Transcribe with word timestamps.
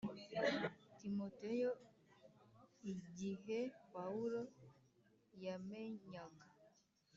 Timoteyo 0.99 1.71
Igihe 2.93 3.59
Pawulo 3.93 4.39
yamenyaga 5.43 6.45